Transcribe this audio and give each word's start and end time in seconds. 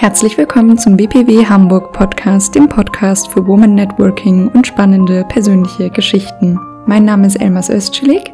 Herzlich 0.00 0.38
willkommen 0.38 0.78
zum 0.78 0.96
BPW 0.96 1.44
Hamburg 1.46 1.90
Podcast, 1.92 2.54
dem 2.54 2.68
Podcast 2.68 3.32
für 3.32 3.44
Woman 3.44 3.74
Networking 3.74 4.46
und 4.46 4.64
spannende 4.64 5.24
persönliche 5.24 5.90
Geschichten. 5.90 6.56
Mein 6.86 7.04
Name 7.04 7.26
ist 7.26 7.34
Elmas 7.34 7.68
Özcelik 7.68 8.32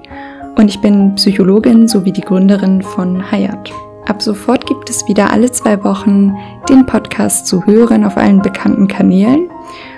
und 0.56 0.69
ich 0.69 0.82
bin 0.82 1.14
Psychologin 1.14 1.88
sowie 1.88 2.12
die 2.12 2.21
Gründerin 2.21 2.82
von 2.82 3.30
Hayat. 3.32 3.72
Ab 4.04 4.21
sofort 4.21 4.66
gibt 4.66 4.90
es 4.90 5.08
wieder 5.08 5.32
alle 5.32 5.50
zwei 5.53 5.82
Wochen 5.82 6.35
den 6.69 6.85
Podcast 6.85 7.46
zu 7.46 7.65
hören 7.65 8.05
auf 8.05 8.19
allen 8.19 8.43
bekannten 8.43 8.87
Kanälen 8.87 9.49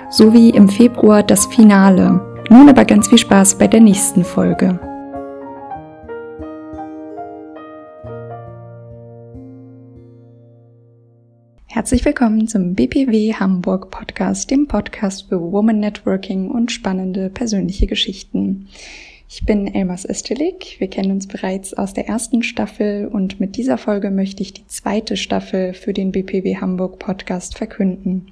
sowie 0.09 0.51
im 0.51 0.69
Februar 0.69 1.21
das 1.21 1.47
Finale. 1.47 2.21
Nun 2.49 2.69
aber 2.69 2.85
ganz 2.85 3.09
viel 3.09 3.17
Spaß 3.17 3.55
bei 3.57 3.67
der 3.67 3.81
nächsten 3.81 4.23
Folge. 4.23 4.79
Herzlich 11.69 12.05
willkommen 12.05 12.47
zum 12.47 12.75
BPW 12.75 13.33
Hamburg 13.33 13.91
Podcast, 13.91 14.49
dem 14.49 14.67
Podcast 14.67 15.27
für 15.27 15.41
Woman 15.51 15.81
Networking 15.81 16.49
und 16.49 16.71
spannende 16.71 17.29
persönliche 17.29 17.87
Geschichten. 17.87 18.69
Ich 19.29 19.45
bin 19.45 19.67
Elmas 19.67 20.05
Östelik. 20.05 20.77
Wir 20.79 20.89
kennen 20.89 21.11
uns 21.11 21.27
bereits 21.27 21.73
aus 21.73 21.93
der 21.93 22.07
ersten 22.07 22.41
Staffel 22.41 23.07
und 23.07 23.41
mit 23.41 23.57
dieser 23.57 23.77
Folge 23.77 24.11
möchte 24.11 24.43
ich 24.43 24.53
die 24.53 24.65
zweite 24.67 25.17
Staffel 25.17 25.73
für 25.73 25.91
den 25.91 26.13
BPW 26.13 26.55
Hamburg 26.55 26.99
Podcast 26.99 27.57
verkünden. 27.57 28.27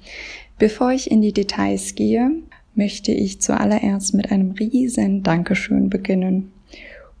Bevor 0.58 0.92
ich 0.92 1.10
in 1.10 1.20
die 1.20 1.34
Details 1.34 1.94
gehe, 1.94 2.30
möchte 2.74 3.12
ich 3.12 3.42
zuallererst 3.42 4.14
mit 4.14 4.32
einem 4.32 4.52
riesen 4.52 5.22
Dankeschön 5.22 5.90
beginnen. 5.90 6.52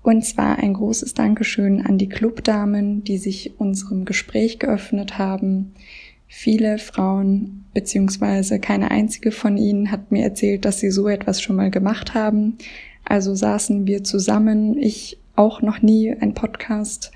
Und 0.02 0.24
zwar 0.24 0.60
ein 0.60 0.74
großes 0.74 1.14
Dankeschön 1.14 1.84
an 1.84 1.98
die 1.98 2.08
Clubdamen, 2.08 3.04
die 3.04 3.18
sich 3.18 3.58
unserem 3.58 4.04
Gespräch 4.04 4.58
geöffnet 4.58 5.18
haben, 5.18 5.74
Viele 6.28 6.78
Frauen, 6.78 7.64
beziehungsweise 7.72 8.58
keine 8.58 8.90
einzige 8.90 9.30
von 9.30 9.56
ihnen 9.56 9.90
hat 9.90 10.10
mir 10.10 10.24
erzählt, 10.24 10.64
dass 10.64 10.80
sie 10.80 10.90
so 10.90 11.08
etwas 11.08 11.40
schon 11.40 11.56
mal 11.56 11.70
gemacht 11.70 12.14
haben. 12.14 12.58
Also 13.04 13.34
saßen 13.34 13.86
wir 13.86 14.02
zusammen, 14.02 14.76
ich 14.76 15.18
auch 15.36 15.62
noch 15.62 15.82
nie 15.82 16.12
ein 16.12 16.34
Podcast 16.34 17.12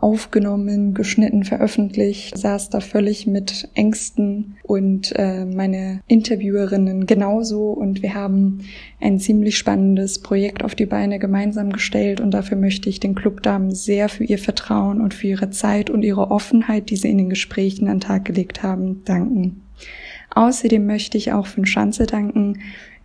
aufgenommen, 0.00 0.94
geschnitten, 0.94 1.44
veröffentlicht, 1.44 2.38
saß 2.38 2.70
da 2.70 2.80
völlig 2.80 3.26
mit 3.26 3.68
Ängsten 3.74 4.56
und 4.62 5.12
äh, 5.16 5.44
meine 5.44 6.00
Interviewerinnen 6.06 7.06
genauso 7.06 7.70
und 7.70 8.02
wir 8.02 8.14
haben 8.14 8.60
ein 9.00 9.18
ziemlich 9.18 9.58
spannendes 9.58 10.20
Projekt 10.20 10.64
auf 10.64 10.74
die 10.74 10.86
Beine 10.86 11.18
gemeinsam 11.18 11.72
gestellt 11.72 12.20
und 12.20 12.32
dafür 12.32 12.56
möchte 12.56 12.88
ich 12.88 13.00
den 13.00 13.14
Clubdamen 13.14 13.74
sehr 13.74 14.08
für 14.08 14.24
ihr 14.24 14.38
Vertrauen 14.38 15.00
und 15.00 15.14
für 15.14 15.26
ihre 15.26 15.50
Zeit 15.50 15.90
und 15.90 16.02
ihre 16.02 16.30
Offenheit, 16.30 16.90
die 16.90 16.96
sie 16.96 17.10
in 17.10 17.18
den 17.18 17.30
Gesprächen 17.30 17.88
an 17.88 17.96
den 17.96 18.00
Tag 18.00 18.24
gelegt 18.24 18.62
haben, 18.62 19.02
danken. 19.04 19.62
Außerdem 20.30 20.86
möchte 20.86 21.18
ich 21.18 21.32
auch 21.32 21.46
für 21.46 21.66
Schanze 21.66 22.06
danken, 22.06 22.60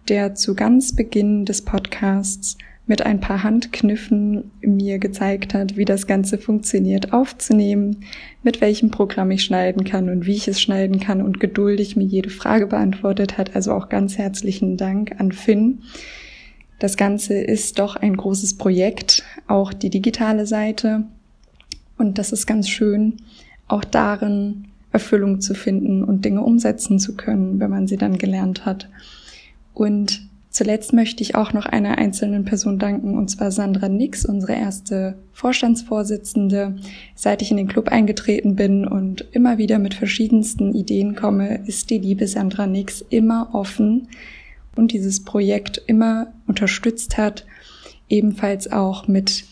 der 0.09 0.36
zu 0.36 0.55
ganz 0.55 0.95
Beginn 0.95 1.45
des 1.45 1.64
Podcasts 1.64 2.58
mit 2.86 3.06
ein 3.06 3.22
paar 3.22 3.44
Handkniffen 3.44 4.52
mir 4.62 5.00
gezeigt 5.00 5.53
hat, 5.53 5.78
wie 5.78 5.86
das 5.86 6.06
Ganze 6.06 6.38
funktioniert, 6.38 7.14
aufzunehmen, 7.14 8.03
mit 8.44 8.59
welchem 8.59 8.92
Programm 8.92 9.31
ich 9.31 9.44
schneiden 9.44 9.86
kann 9.86 10.09
und 10.09 10.26
wie 10.26 10.34
ich 10.34 10.50
es 10.50 10.62
schneiden 10.62 11.00
kann 11.00 11.22
und 11.22 11.39
geduldig 11.39 11.95
mir 11.95 12.04
jede 12.04 12.30
Frage 12.30 12.67
beantwortet 12.67 13.38
hat. 13.38 13.56
Also 13.56 13.72
auch 13.72 13.88
ganz 13.88 14.17
herzlichen 14.17 14.76
Dank 14.76 15.16
an 15.20 15.31
Finn. 15.31 15.84
Das 16.80 16.98
Ganze 16.98 17.36
ist 17.36 17.80
doch 17.80 17.95
ein 17.95 18.17
großes 18.17 18.58
Projekt, 18.58 19.23
auch 19.48 19.72
die 19.72 19.89
digitale 19.89 20.45
Seite. 20.45 21.06
Und 21.98 22.17
das 22.17 22.34
ist 22.34 22.45
ganz 22.45 22.67
schön, 22.67 23.22
auch 23.70 23.86
darin 23.86 24.66
Erfüllung 24.92 25.39
zu 25.39 25.56
finden 25.56 26.04
und 26.04 26.26
Dinge 26.26 26.42
umsetzen 26.42 27.00
zu 27.00 27.16
können, 27.16 27.61
wenn 27.61 27.72
man 27.72 27.88
sie 27.88 27.95
dann 27.95 28.17
gelernt 28.17 28.66
hat. 28.66 28.89
Und 29.73 30.28
Zuletzt 30.53 30.93
möchte 30.93 31.23
ich 31.23 31.33
auch 31.33 31.51
noch 31.51 31.65
einer 31.65 31.97
einzelnen 31.97 32.45
Person 32.45 32.77
danken, 32.77 33.17
und 33.17 33.27
zwar 33.27 33.49
Sandra 33.49 33.89
Nix, 33.89 34.23
unsere 34.23 34.53
erste 34.53 35.15
Vorstandsvorsitzende. 35.31 36.75
Seit 37.15 37.41
ich 37.41 37.49
in 37.49 37.58
den 37.58 37.67
Club 37.67 37.87
eingetreten 37.87 38.55
bin 38.55 38.86
und 38.87 39.25
immer 39.31 39.58
wieder 39.58 39.80
mit 39.80 39.95
verschiedensten 39.95 40.75
Ideen 40.75 41.15
komme, 41.15 41.61
ist 41.65 41.89
die 41.89 41.97
liebe 41.97 42.27
Sandra 42.27 42.67
Nix 42.67 43.03
immer 43.09 43.49
offen 43.53 44.09
und 44.75 44.92
dieses 44.92 45.23
Projekt 45.23 45.81
immer 45.87 46.27
unterstützt 46.45 47.17
hat, 47.17 47.47
ebenfalls 48.08 48.71
auch 48.71 49.08
mit 49.08 49.45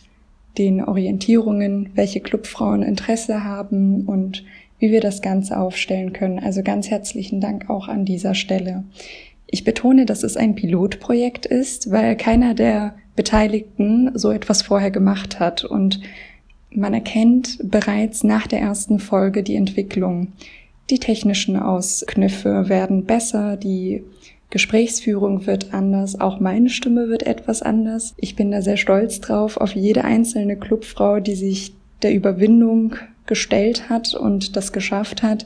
den 0.60 0.84
Orientierungen, 0.84 1.90
welche 1.96 2.20
Clubfrauen 2.20 2.84
Interesse 2.84 3.44
haben 3.44 4.06
und 4.06 4.44
wie 4.78 4.92
wir 4.92 5.02
das 5.02 5.24
Ganze 5.24 5.58
aufstellen 5.58 6.14
können. 6.14 6.38
Also 6.38 6.62
ganz 6.62 6.92
herzlichen 6.92 7.42
Dank 7.42 7.72
auch 7.72 7.88
an 7.88 8.06
dieser 8.06 8.36
Stelle. 8.36 8.84
Ich 9.52 9.66
betone, 9.66 10.06
dass 10.06 10.24
es 10.24 10.38
ein 10.38 10.56
Pilotprojekt 10.56 11.46
ist, 11.46 11.92
weil 11.92 12.16
keiner 12.16 12.54
der 12.54 12.96
Beteiligten 13.16 14.12
so 14.18 14.32
etwas 14.32 14.62
vorher 14.62 14.92
gemacht 14.92 15.40
hat 15.40 15.66
und 15.66 16.00
man 16.74 16.94
erkennt 16.94 17.60
bereits 17.62 18.24
nach 18.24 18.48
der 18.48 18.62
ersten 18.62 19.00
Folge 19.00 19.44
die 19.44 19.56
Entwicklung. 19.56 20.32
Die 20.90 21.00
technischen 21.00 21.58
Ausknüffe 21.58 22.70
werden 22.70 23.04
besser, 23.06 23.58
die 23.58 24.04
Gesprächsführung 24.50 25.46
wird 25.46 25.74
anders, 25.74 26.20
auch 26.20 26.40
meine 26.40 26.70
Stimme 26.70 27.10
wird 27.10 27.24
etwas 27.24 27.62
anders. 27.62 28.14
Ich 28.18 28.38
bin 28.38 28.52
da 28.52 28.62
sehr 28.62 28.78
stolz 28.78 29.20
drauf, 29.20 29.58
auf 29.58 29.76
jede 29.76 30.06
einzelne 30.06 30.56
Clubfrau, 30.56 31.20
die 31.20 31.36
sich 31.36 31.74
der 32.02 32.14
Überwindung 32.14 32.96
gestellt 33.26 33.90
hat 33.90 34.14
und 34.14 34.56
das 34.56 34.72
geschafft 34.72 35.24
hat, 35.24 35.46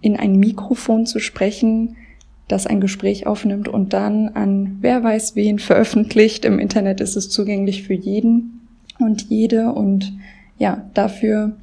in 0.00 0.16
ein 0.16 0.36
Mikrofon 0.36 1.06
zu 1.06 1.18
sprechen, 1.18 1.96
das 2.50 2.66
ein 2.66 2.80
Gespräch 2.80 3.26
aufnimmt 3.26 3.68
und 3.68 3.92
dann 3.92 4.28
an 4.30 4.78
wer 4.80 5.02
weiß 5.02 5.36
wen 5.36 5.58
veröffentlicht. 5.58 6.44
Im 6.44 6.58
Internet 6.58 7.00
ist 7.00 7.16
es 7.16 7.30
zugänglich 7.30 7.84
für 7.84 7.94
jeden 7.94 8.60
und 8.98 9.28
jede 9.28 9.72
und 9.72 10.12
ja, 10.58 10.84
dafür 10.94 11.56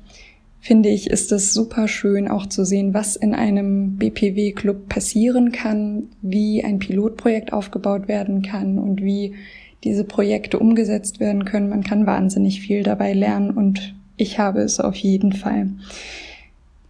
finde 0.59 0.90
ich, 0.90 1.09
ist 1.09 1.31
es 1.31 1.53
super 1.53 1.88
schön 1.88 2.28
auch 2.28 2.46
zu 2.46 2.66
sehen, 2.66 2.94
was 2.94 3.16
in 3.16 3.34
einem 3.34 3.98
BPW-Club 3.98 4.90
passieren 4.90 5.52
kann, 5.52 6.03
wie 6.22 6.64
ein 6.64 6.80
Pilotprojekt 6.80 7.54
aufgebaut 7.54 8.08
werden 8.08 8.42
kann 8.42 8.80
und 8.80 9.02
wie 9.02 9.36
diese 9.84 10.04
Projekte 10.04 10.59
umgesetzt 10.59 11.19
werden 11.19 11.46
können. 11.46 11.69
Man 11.69 11.84
kann 11.84 12.06
wahnsinnig 12.06 12.59
viel 12.59 12.84
dabei 12.84 13.14
lernen 13.14 13.52
und 13.52 13.94
ich 14.18 14.40
habe 14.40 14.62
es 14.62 14.80
auf 14.80 14.96
jeden 14.96 15.31
Fall. 15.31 15.69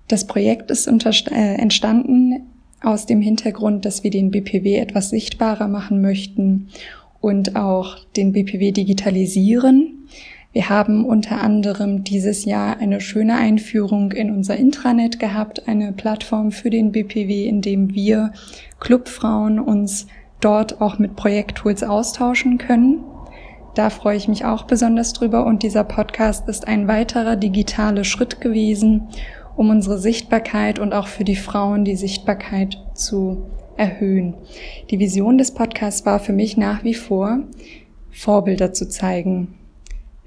Das 0.08 0.26
Projekt 0.26 0.72
ist 0.72 0.88
äh, 0.88 1.56
entstanden 1.56 2.42
aus 2.82 3.06
dem 3.06 3.22
Hintergrund, 3.22 3.86
dass 3.86 4.04
wir 4.04 4.12
den 4.12 4.32
BPW 4.32 4.76
etwas 4.76 5.10
sichtbarer 5.10 5.68
machen 5.68 6.02
möchten 6.02 6.70
und 7.22 7.56
auch 7.56 7.98
den 8.16 8.32
BPW 8.32 8.72
digitalisieren. 8.72 10.08
Wir 10.54 10.70
haben 10.70 11.06
unter 11.06 11.42
anderem 11.42 12.04
dieses 12.04 12.46
Jahr 12.46 12.78
eine 12.80 13.02
schöne 13.02 13.36
Einführung 13.36 14.12
in 14.12 14.32
unser 14.32 14.58
Intranet 14.58 15.20
gehabt, 15.20 15.68
eine 15.68 15.92
Plattform 15.92 16.52
für 16.52 16.70
den 16.70 16.92
BPW, 16.92 17.46
in 17.48 17.62
dem 17.62 17.94
wir 17.94 18.34
Clubfrauen 18.80 19.60
uns 19.60 20.08
dort 20.40 20.82
auch 20.82 21.00
mit 21.00 21.16
Projekttools 21.16 21.84
austauschen 21.84 22.58
können. 22.58 23.04
Da 23.76 23.92
freue 23.92 24.18
ich 24.18 24.28
mich 24.28 24.46
auch 24.46 24.64
besonders 24.64 25.14
drüber 25.14 25.46
und 25.46 25.62
dieser 25.62 25.84
Podcast 25.84 26.48
ist 26.50 26.68
ein 26.68 26.88
weiterer 26.88 27.36
digitaler 27.36 28.04
Schritt 28.04 28.42
gewesen, 28.42 29.10
um 29.58 29.72
unsere 29.72 29.98
Sichtbarkeit 29.98 30.80
und 30.80 30.94
auch 30.94 31.08
für 31.08 31.24
die 31.24 31.36
Frauen 31.36 31.84
die 31.84 31.96
Sichtbarkeit 31.96 32.78
zu 32.94 33.44
erhöhen. 33.76 34.36
Die 34.90 35.00
Vision 35.00 35.38
des 35.38 35.54
Podcasts 35.54 36.06
war 36.06 36.20
für 36.20 36.34
mich 36.34 36.58
nach 36.58 36.84
wie 36.84 36.94
vor, 36.94 37.40
Vorbilder 38.12 38.74
zu 38.74 38.88
zeigen. 38.88 39.56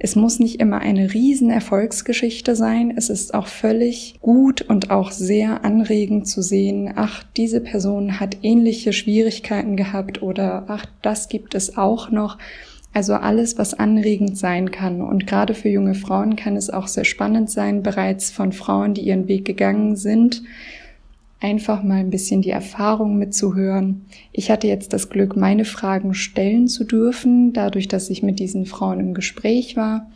Es 0.02 0.16
muss 0.16 0.38
nicht 0.40 0.60
immer 0.60 0.78
eine 0.78 1.12
riesen 1.12 1.50
Erfolgsgeschichte 1.50 2.56
sein. 2.56 2.94
Es 2.96 3.10
ist 3.10 3.34
auch 3.34 3.46
völlig 3.46 4.14
gut 4.20 4.62
und 4.62 4.90
auch 4.90 5.10
sehr 5.10 5.62
anregend 5.62 6.26
zu 6.26 6.42
sehen, 6.42 6.92
ach, 6.96 7.22
diese 7.36 7.60
Person 7.60 8.18
hat 8.18 8.38
ähnliche 8.42 8.92
Schwierigkeiten 8.92 9.76
gehabt 9.76 10.22
oder 10.22 10.64
ach, 10.68 10.86
das 11.02 11.28
gibt 11.28 11.54
es 11.54 11.76
auch 11.76 12.10
noch. 12.10 12.38
Also 12.92 13.14
alles, 13.14 13.56
was 13.56 13.74
anregend 13.74 14.36
sein 14.36 14.70
kann. 14.70 15.00
Und 15.00 15.26
gerade 15.26 15.54
für 15.54 15.68
junge 15.68 15.94
Frauen 15.94 16.36
kann 16.36 16.56
es 16.56 16.70
auch 16.70 16.88
sehr 16.88 17.04
spannend 17.04 17.50
sein, 17.50 17.82
bereits 17.82 18.30
von 18.30 18.52
Frauen, 18.52 18.94
die 18.94 19.02
ihren 19.02 19.28
Weg 19.28 19.44
gegangen 19.44 19.94
sind, 19.94 20.42
einfach 21.40 21.82
mal 21.82 22.00
ein 22.00 22.10
bisschen 22.10 22.42
die 22.42 22.50
Erfahrung 22.50 23.16
mitzuhören. 23.16 24.04
Ich 24.32 24.50
hatte 24.50 24.66
jetzt 24.66 24.92
das 24.92 25.08
Glück, 25.08 25.36
meine 25.36 25.64
Fragen 25.64 26.14
stellen 26.14 26.68
zu 26.68 26.84
dürfen, 26.84 27.52
dadurch, 27.52 27.88
dass 27.88 28.10
ich 28.10 28.22
mit 28.22 28.38
diesen 28.38 28.66
Frauen 28.66 29.00
im 29.00 29.14
Gespräch 29.14 29.76
war 29.76 30.10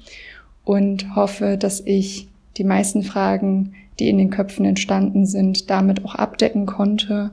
und 0.65 1.15
hoffe, 1.17 1.57
dass 1.57 1.81
ich 1.81 2.29
die 2.57 2.65
meisten 2.65 3.03
Fragen, 3.03 3.75
die 3.99 4.09
in 4.09 4.19
den 4.19 4.31
Köpfen 4.31 4.65
entstanden 4.65 5.27
sind, 5.27 5.71
damit 5.71 6.05
auch 6.05 6.15
abdecken 6.15 6.67
konnte 6.67 7.31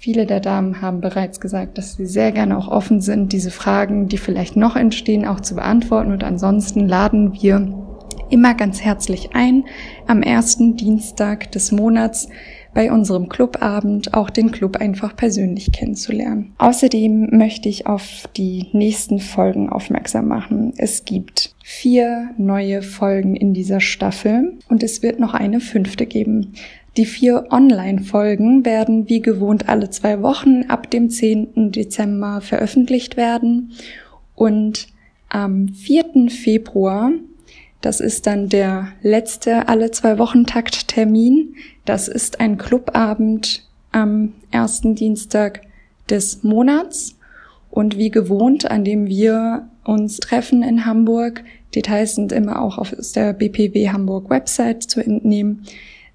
Viele 0.00 0.26
der 0.26 0.38
Damen 0.38 0.80
haben 0.80 1.00
bereits 1.00 1.40
gesagt, 1.40 1.76
dass 1.76 1.94
sie 1.94 2.06
sehr 2.06 2.30
gerne 2.30 2.56
auch 2.56 2.68
offen 2.68 3.00
sind, 3.00 3.32
diese 3.32 3.50
Fragen, 3.50 4.06
die 4.06 4.16
vielleicht 4.16 4.54
noch 4.54 4.76
entstehen, 4.76 5.26
auch 5.26 5.40
zu 5.40 5.56
beantworten. 5.56 6.12
Und 6.12 6.22
ansonsten 6.22 6.86
laden 6.86 7.32
wir 7.42 7.74
immer 8.30 8.54
ganz 8.54 8.80
herzlich 8.80 9.30
ein, 9.34 9.64
am 10.06 10.22
ersten 10.22 10.76
Dienstag 10.76 11.50
des 11.50 11.72
Monats 11.72 12.28
bei 12.74 12.92
unserem 12.92 13.28
Clubabend 13.28 14.14
auch 14.14 14.30
den 14.30 14.52
Club 14.52 14.76
einfach 14.76 15.16
persönlich 15.16 15.72
kennenzulernen. 15.72 16.54
Außerdem 16.58 17.36
möchte 17.36 17.68
ich 17.68 17.86
auf 17.88 18.28
die 18.36 18.68
nächsten 18.72 19.18
Folgen 19.18 19.68
aufmerksam 19.68 20.28
machen. 20.28 20.74
Es 20.76 21.04
gibt 21.04 21.56
vier 21.64 22.30
neue 22.38 22.82
Folgen 22.82 23.34
in 23.34 23.52
dieser 23.52 23.80
Staffel 23.80 24.58
und 24.68 24.84
es 24.84 25.02
wird 25.02 25.18
noch 25.18 25.34
eine 25.34 25.58
fünfte 25.58 26.06
geben. 26.06 26.54
Die 26.96 27.06
vier 27.06 27.46
Online-Folgen 27.50 28.64
werden 28.64 29.08
wie 29.08 29.20
gewohnt 29.20 29.68
alle 29.68 29.90
zwei 29.90 30.22
Wochen 30.22 30.64
ab 30.68 30.90
dem 30.90 31.10
10. 31.10 31.70
Dezember 31.70 32.40
veröffentlicht 32.40 33.16
werden 33.16 33.72
und 34.34 34.88
am 35.28 35.68
4. 35.68 36.30
Februar, 36.30 37.12
das 37.80 38.00
ist 38.00 38.26
dann 38.26 38.48
der 38.48 38.88
letzte 39.02 39.68
alle 39.68 39.90
zwei 39.90 40.18
Wochen 40.18 40.46
Takttermin, 40.46 41.54
das 41.84 42.08
ist 42.08 42.40
ein 42.40 42.58
Clubabend 42.58 43.64
am 43.92 44.32
ersten 44.50 44.94
Dienstag 44.94 45.62
des 46.10 46.42
Monats 46.42 47.16
und 47.70 47.98
wie 47.98 48.10
gewohnt, 48.10 48.70
an 48.70 48.84
dem 48.84 49.06
wir 49.06 49.68
uns 49.84 50.18
treffen 50.18 50.62
in 50.62 50.84
Hamburg. 50.84 51.44
Details 51.74 52.14
sind 52.14 52.32
immer 52.32 52.62
auch 52.62 52.78
auf 52.78 52.94
der 53.14 53.34
BPW 53.34 53.90
Hamburg 53.90 54.30
Website 54.30 54.82
zu 54.82 55.00
entnehmen 55.00 55.64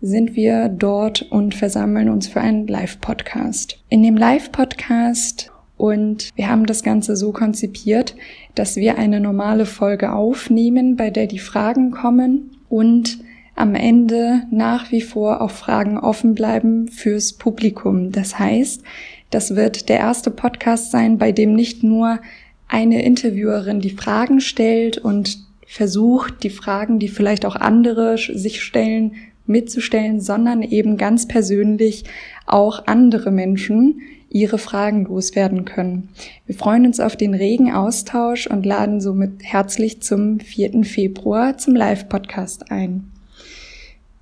sind 0.04 0.36
wir 0.36 0.68
dort 0.68 1.22
und 1.32 1.56
versammeln 1.56 2.10
uns 2.10 2.28
für 2.28 2.42
einen 2.42 2.68
Live-Podcast. 2.68 3.80
In 3.88 4.04
dem 4.04 4.18
Live-Podcast 4.18 5.50
und 5.78 6.30
wir 6.36 6.50
haben 6.50 6.66
das 6.66 6.84
Ganze 6.84 7.16
so 7.16 7.32
konzipiert, 7.32 8.14
dass 8.54 8.76
wir 8.76 8.98
eine 8.98 9.22
normale 9.22 9.66
Folge 9.66 10.12
aufnehmen, 10.12 10.98
bei 10.98 11.10
der 11.10 11.28
die 11.28 11.40
Fragen 11.40 11.92
kommen 11.92 12.52
und 12.68 13.20
am 13.56 13.76
Ende 13.76 14.44
nach 14.52 14.92
wie 14.92 15.00
vor 15.00 15.40
auch 15.40 15.52
Fragen 15.52 15.98
offen 15.98 16.36
bleiben 16.36 16.90
fürs 16.90 17.32
Publikum. 17.32 18.12
Das 18.12 18.38
heißt, 18.38 18.84
das 19.30 19.56
wird 19.56 19.88
der 19.88 20.00
erste 20.00 20.32
Podcast 20.32 20.92
sein, 20.92 21.18
bei 21.18 21.32
dem 21.32 21.56
nicht 21.56 21.82
nur 21.82 22.20
eine 22.68 23.06
Interviewerin 23.06 23.80
die 23.80 23.92
Fragen 23.92 24.42
stellt 24.42 24.98
und 24.98 25.38
versucht, 25.66 26.44
die 26.44 26.50
Fragen, 26.50 27.00
die 27.00 27.08
vielleicht 27.08 27.46
auch 27.46 27.56
andere 27.56 28.18
sich 28.18 28.62
stellen, 28.62 29.14
mitzustellen, 29.46 30.22
sondern 30.22 30.62
eben 30.62 30.98
ganz 30.98 31.28
persönlich 31.28 32.06
auch 32.46 32.88
andere 32.88 33.32
Menschen 33.32 34.02
ihre 34.30 34.58
Fragen 34.58 35.06
loswerden 35.06 35.64
können. 35.64 36.10
Wir 36.48 36.56
freuen 36.56 36.86
uns 36.88 37.00
auf 37.00 37.16
den 37.16 37.36
regen 37.36 37.72
Austausch 37.72 38.48
und 38.48 38.66
laden 38.66 39.00
somit 39.00 39.44
herzlich 39.44 40.02
zum 40.02 40.40
4. 40.40 40.84
Februar 40.84 41.58
zum 41.58 41.76
Live-Podcast 41.76 42.72
ein. 42.72 43.12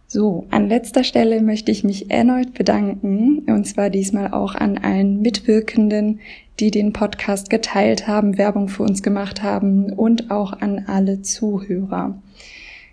So, 0.08 0.46
an 0.50 0.68
letzter 0.68 1.06
Stelle 1.06 1.42
möchte 1.42 1.72
ich 1.72 1.86
mich 1.86 2.12
erneut 2.12 2.54
bedanken, 2.54 3.46
und 3.48 3.66
zwar 3.66 3.90
diesmal 3.90 4.34
auch 4.34 4.56
an 4.56 4.78
allen 4.78 5.22
Mitwirkenden, 5.22 6.20
die 6.60 6.70
den 6.70 6.92
Podcast 6.92 7.50
geteilt 7.50 8.08
haben, 8.08 8.38
Werbung 8.38 8.68
für 8.68 8.84
uns 8.84 9.04
gemacht 9.04 9.42
haben 9.42 9.94
und 9.94 10.30
auch 10.30 10.52
an 10.60 10.84
alle 10.88 11.22
Zuhörer. 11.22 12.22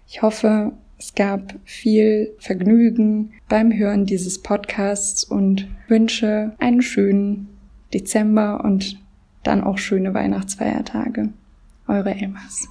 Ich 0.06 0.22
hoffe, 0.22 0.70
es 0.98 1.14
gab 1.14 1.54
viel 1.64 2.34
Vergnügen 2.38 3.32
beim 3.48 3.72
Hören 3.72 4.04
dieses 4.04 4.42
Podcasts 4.42 5.22
und 5.22 5.68
wünsche 5.86 6.54
einen 6.58 6.82
schönen 6.82 7.48
Dezember 7.94 8.64
und 8.64 9.00
dann 9.44 9.62
auch 9.62 9.78
schöne 9.78 10.12
Weihnachtsfeiertage. 10.12 11.28
Eure 11.86 12.14
Elmas. 12.14 12.68